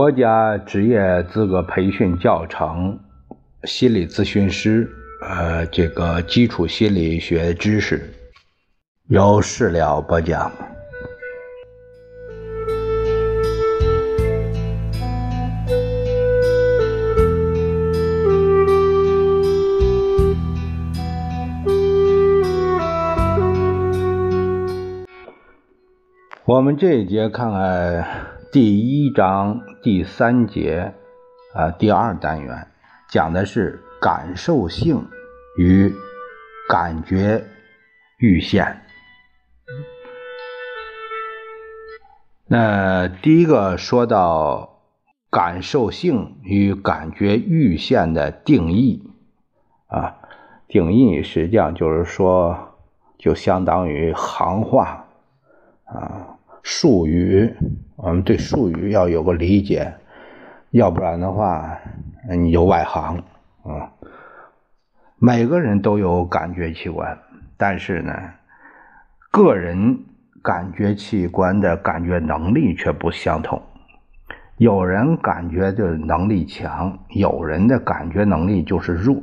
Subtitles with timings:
[0.00, 2.98] 国家职业资格培训教程，
[3.64, 4.90] 心理咨询师，
[5.20, 8.10] 呃，这个基础心理学知识，
[9.08, 10.50] 由事了播讲。
[26.46, 30.92] 我们这一节看看第一章第三节，
[31.54, 32.66] 啊，第二单元
[33.08, 35.06] 讲的是感受性
[35.56, 35.94] 与
[36.68, 37.44] 感觉
[38.18, 38.82] 阈限。
[42.48, 44.80] 那第一个说到
[45.30, 49.08] 感受性与感觉阈限的定义，
[49.86, 50.16] 啊，
[50.66, 52.74] 定义实际上就是说，
[53.16, 55.06] 就相当于行话，
[55.84, 56.38] 啊。
[56.62, 57.54] 术语，
[57.96, 59.94] 我们对术语要有个理解，
[60.70, 61.78] 要不然的话，
[62.28, 63.16] 你就外行
[63.62, 63.92] 啊。
[65.18, 67.18] 每个人都有感觉器官，
[67.56, 68.12] 但是呢，
[69.30, 70.04] 个人
[70.42, 73.60] 感觉器官的感觉能力却不相同。
[74.56, 79.22] 有人感觉的能力强，有人的感觉能力就是弱。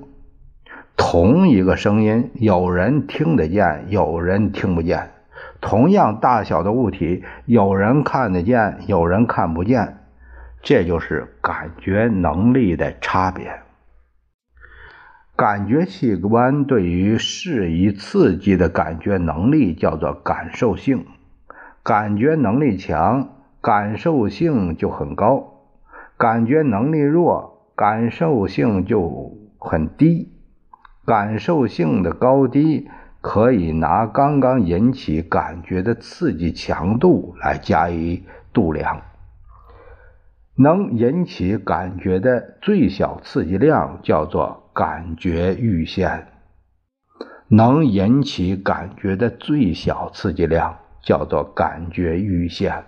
[0.95, 5.11] 同一个声音，有人听得见，有人听不见。
[5.59, 9.97] 同样大小的物体，有人看得见，有人看不见，
[10.61, 13.59] 这就是感觉能力的差别。
[15.35, 21.05] 感觉器官对于适宜刺激的感觉能力叫做感受性，
[21.83, 23.29] 感觉能力强，
[23.61, 25.67] 感受性就很高；
[26.17, 30.33] 感觉能力弱，感受性就很低。
[31.05, 32.89] 感受性的高低。
[33.21, 38.23] 可以拿刚刚引起感觉的刺激强度来加以
[38.53, 39.01] 度量。
[40.55, 46.27] 能引起感觉的最小刺激量叫做感觉阈限。
[47.47, 52.85] 能引起感觉的最小刺激量叫做感觉阈限。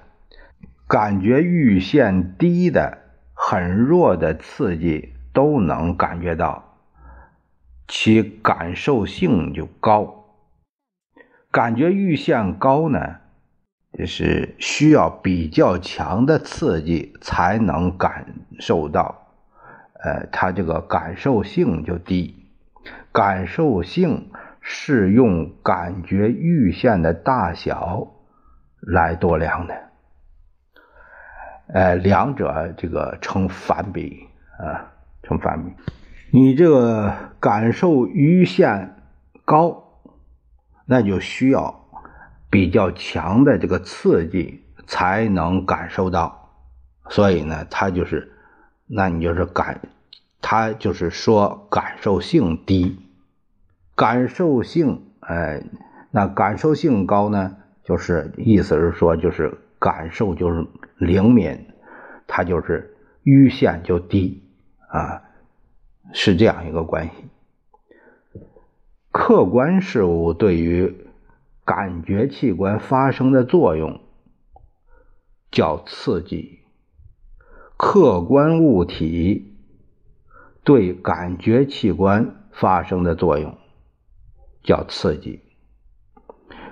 [0.87, 2.97] 感觉阈限低的、
[3.33, 6.75] 很弱的刺激都能感觉到，
[7.87, 10.18] 其感受性就高。
[11.51, 13.15] 感觉阈限高呢，
[13.97, 19.29] 就是需要比较强的刺激才能感受到，
[20.03, 22.35] 呃，它这个感受性就低。
[23.11, 24.29] 感受性
[24.61, 28.07] 是用感觉阈限的大小
[28.79, 29.89] 来度量的，
[31.73, 34.27] 呃，两者这个成反比
[34.59, 34.93] 啊，
[35.23, 35.71] 成反比。
[36.31, 38.95] 你这个感受阈限
[39.43, 39.88] 高。
[40.91, 41.85] 那就需要
[42.49, 46.49] 比较强的这个刺激才能感受到，
[47.09, 48.31] 所以呢，它就是，
[48.87, 49.79] 那你就是感，
[50.41, 52.99] 它就是说感受性低，
[53.95, 55.61] 感受性，哎，
[56.09, 60.65] 那感受性高呢，就是意思是说就是感受就是
[60.97, 61.67] 灵敏，
[62.25, 64.43] 它就是阈限就低
[64.87, 65.21] 啊，
[66.13, 67.11] 是这样一个关系。
[69.21, 70.95] 客观事物对于
[71.65, 73.99] 感觉器官发生的作用
[75.51, 76.59] 叫刺激，
[77.75, 79.57] 客观物体
[80.63, 83.57] 对感觉器官发生的作用
[84.63, 85.41] 叫刺激，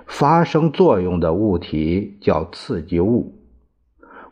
[0.06, 3.38] 发生作用的物体叫刺激物。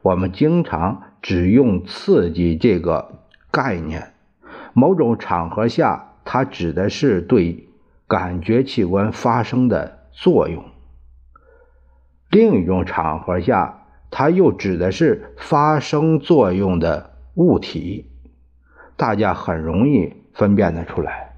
[0.00, 4.14] 我们经常只用刺激这个概念，
[4.72, 7.65] 某种场合下，它指的是对。
[8.08, 10.64] 感觉器官发生的作用，
[12.30, 18.08] 另一种场合下，它又指的是发生作用的物体，
[18.96, 21.34] 大家很容易分辨得出来。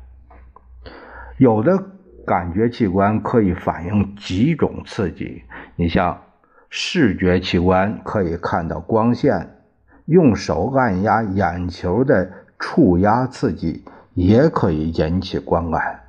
[1.39, 1.83] 有的
[2.27, 5.45] 感觉器官可以反映几种刺激，
[5.77, 6.21] 你像
[6.69, 9.63] 视觉器官可以看到光线，
[10.05, 16.08] 用手按压眼球的触压刺激也可以引起观感。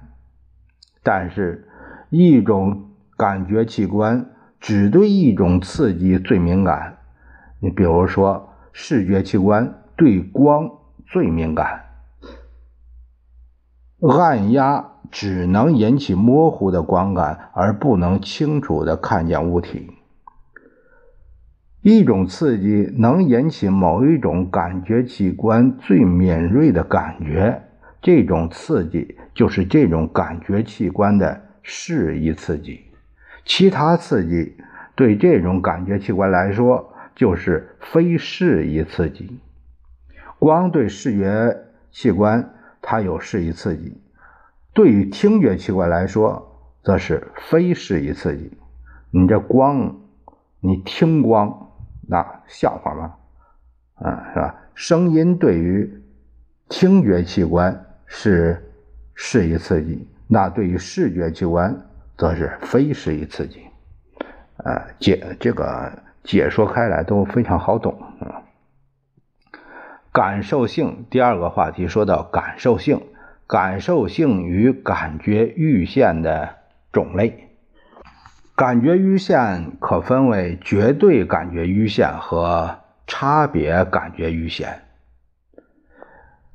[1.02, 1.68] 但是，
[2.10, 4.26] 一种感觉器官
[4.60, 6.98] 只对一种刺激最敏感。
[7.60, 10.70] 你比如说，视觉器官对光
[11.06, 11.86] 最敏感，
[14.00, 19.92] 按压只能引起模糊的光感，而不能清楚的看见物体。
[21.82, 27.69] 一种刺激能引起某一种感觉器官最敏锐的感觉。
[28.02, 32.86] 这种刺激就是这种感觉器官的适宜刺激，
[33.46, 34.56] 其他刺激
[34.96, 39.40] 对这种感觉器官来说就是非适宜刺激。
[40.40, 44.00] 光对视觉器官它有适宜刺激，
[44.74, 48.52] 对于听觉器官来说则是非适宜刺激。
[49.12, 49.98] 你这光，
[50.62, 51.72] 你听光，
[52.08, 53.16] 那笑话吗？
[53.96, 54.56] 啊，是吧？
[54.74, 56.02] 声音对于
[56.70, 58.62] 听觉器官是
[59.14, 61.74] 适宜刺激，那对于视觉器官
[62.18, 63.62] 则是非适宜刺激。
[64.58, 65.90] 呃，解这个
[66.24, 68.44] 解说开来都非常好懂啊。
[70.12, 73.02] 感受性，第二个话题说到感受性，
[73.48, 76.58] 感受性与感觉阈限的
[76.92, 77.48] 种类。
[78.56, 84.82] 感觉阈限可分为绝对感觉阈限和差别感觉阈限。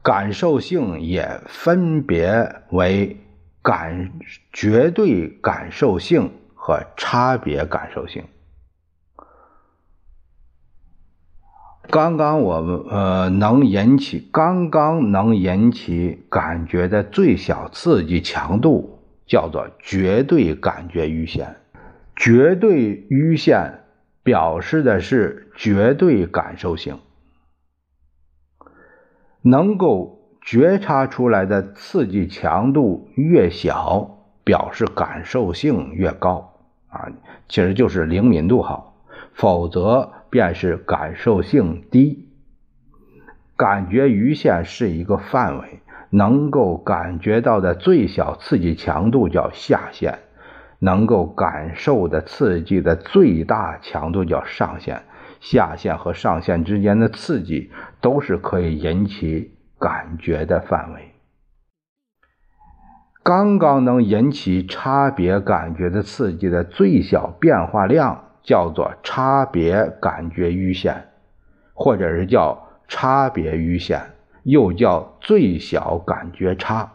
[0.05, 3.17] 感受性也分别为
[3.63, 4.13] 感
[4.53, 8.23] 绝对感受性和差别感受性。
[11.89, 21.57] 刚刚我们呃能引起刚刚能引起感觉的最小刺激强度叫做绝对感觉阈限，
[22.15, 23.85] 绝对阈限
[24.23, 26.99] 表示的是绝对感受性，
[29.45, 36.55] 能够觉察出来的刺激强度越小，表示感受性越高
[36.89, 37.13] 啊，
[37.49, 38.97] 其实就是灵敏度好，
[39.35, 40.11] 否则。
[40.35, 42.27] 便是感受性低，
[43.57, 45.79] 感觉阈限是一个范围，
[46.11, 50.19] 能够感觉到的最小刺激强度叫下限，
[50.81, 55.05] 能够感受的刺激的最大强度叫上限。
[55.45, 57.71] 下限和上限之间的刺激
[58.01, 61.13] 都是可以引起感觉的范围。
[63.23, 68.23] 刚刚能引起差别感觉的刺激的最小变化量。
[68.47, 71.05] 叫做差别感觉阈限，
[71.73, 74.03] 或者是叫差别阈限，
[74.43, 76.93] 又叫最小感觉差。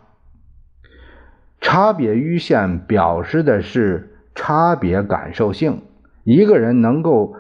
[1.60, 5.82] 差别阈限表示的是差别感受性，
[6.24, 7.34] 一个人能够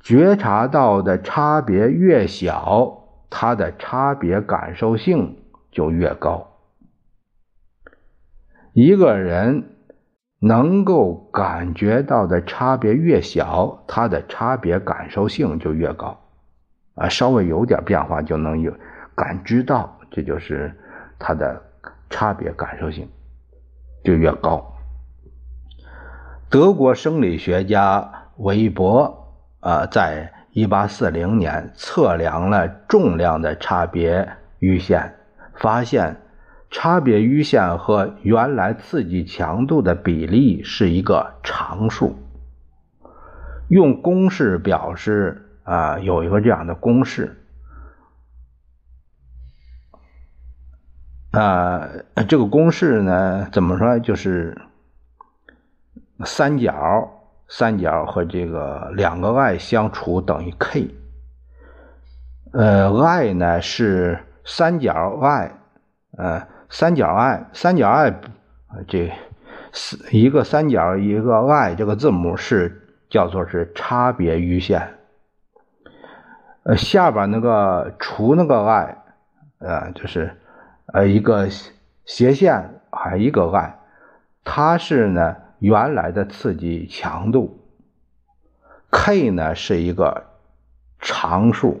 [0.00, 5.36] 觉察到的差别越小，他的差别感受性
[5.70, 6.48] 就越高。
[8.72, 9.76] 一个人。
[10.42, 16.18] 能够感觉到的差别越小，它的差别感受性就越高，
[16.94, 18.72] 啊，稍微有点变化就能有
[19.14, 20.74] 感知到，这就是
[21.18, 21.62] 它的
[22.08, 23.06] 差别感受性
[24.02, 24.76] 就越高。
[26.48, 29.19] 德国生理学家韦伯
[29.60, 35.12] 啊，在一八四零年测量了重量的差别阈限，
[35.54, 36.20] 发现。
[36.72, 42.16] 差别阈限和原来刺激强度的比例是一个常数。
[43.66, 47.42] 用公式表示啊，有一个这样的公式
[51.32, 51.88] 啊，
[52.28, 53.98] 这个公式呢，怎么说？
[53.98, 54.56] 就是
[56.24, 57.19] 三角，
[57.50, 60.88] 三角和这个两个 i 相除等于 k。
[62.52, 65.52] 呃，i 呢是三角 i，
[66.16, 66.46] 呃。
[66.72, 68.14] 三角 i，三角 i，
[68.86, 69.12] 这
[69.72, 74.94] 四一个三角一个 i，这个字母是叫做是差别余线。
[76.62, 78.98] 呃，下边那个除那个 i，
[79.58, 80.36] 呃，就是
[80.86, 81.48] 呃一个
[82.04, 83.76] 斜线还一个 i，
[84.44, 87.60] 它是呢原来的刺激强度。
[88.90, 90.26] k 呢是一个
[90.98, 91.80] 常数，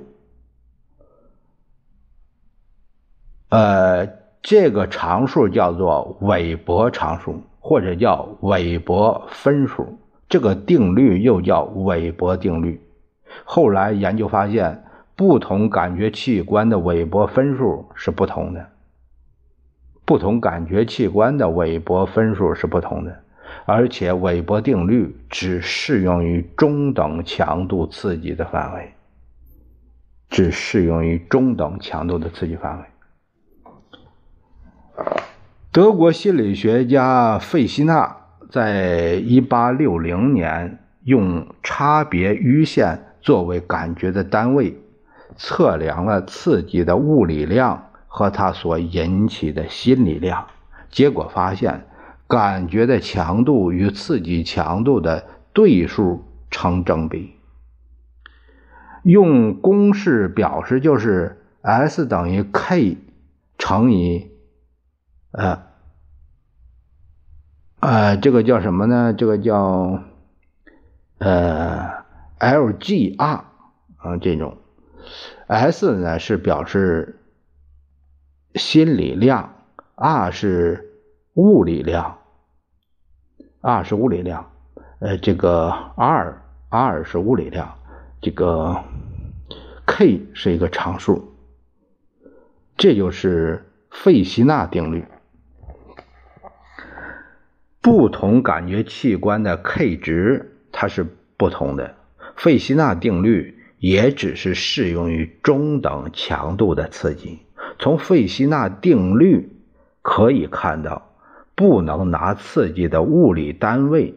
[3.48, 4.20] 呃。
[4.42, 9.98] 这个常数叫做韦伯常数，或者叫韦伯分数。
[10.30, 12.80] 这个定律又叫韦伯定律。
[13.44, 14.82] 后来研究发现，
[15.14, 18.66] 不同感觉器官的韦伯分数是不同的。
[20.06, 23.22] 不同感觉器官的韦伯分数是不同的，
[23.66, 28.92] 而且韦伯定律只适用于中等强度刺激的范围，
[30.28, 32.84] 只适用于中等强度的刺激范围。
[35.72, 38.16] 德国心理学家费希纳
[38.50, 44.76] 在1860年用差别阈限作为感觉的单位，
[45.36, 50.48] 测量了刺激的物理量和它所引起的心理量，
[50.90, 51.86] 结果发现，
[52.30, 57.34] 感觉的强度与刺激强度的对数成正比。
[59.02, 62.98] 用公式表示就是 S 等于 K
[63.58, 64.30] 乘以。
[65.32, 65.62] 呃，
[67.80, 69.12] 呃，这个叫什么呢？
[69.12, 70.04] 这个叫
[71.18, 72.04] 呃
[72.38, 73.44] ，L G R
[73.96, 74.58] 啊，这种
[75.48, 77.18] S 呢是表示
[78.54, 79.54] 心理量
[79.96, 80.92] ，R 是
[81.34, 82.18] 物理量
[83.60, 84.50] ，R 是物理量，
[84.98, 87.76] 呃，这个 R R 是物理量，
[88.20, 88.82] 这个
[89.86, 91.34] K 是一个常数，
[92.76, 95.04] 这就是费希纳定律。
[97.80, 101.94] 不同感觉器官的 K 值它是不同的，
[102.36, 103.56] 费希纳定律。
[103.80, 107.46] 也只是适用于中等强度的刺激。
[107.78, 109.56] 从费希纳定律
[110.02, 111.09] 可以看到，
[111.60, 114.14] 不能拿刺激的物理单位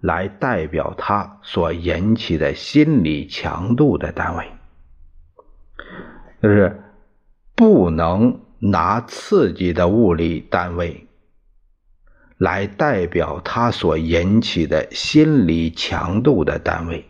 [0.00, 4.46] 来代表它所引起的心理强度的单位，
[6.40, 6.80] 就是
[7.54, 11.06] 不能拿刺激的物理单位
[12.38, 17.04] 来代表它所引起的心理强度的单位。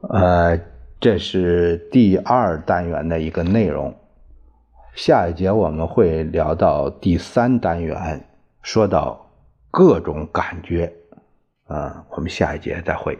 [0.00, 0.58] 呃，
[0.98, 4.01] 这是第二单元的一个内容。
[4.94, 8.28] 下一节我们会聊到第三单元，
[8.62, 9.26] 说到
[9.70, 10.92] 各种感觉。
[11.66, 13.18] 啊，我们下一节再会。